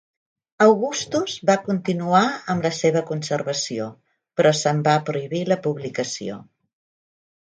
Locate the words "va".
1.49-1.55, 4.89-4.97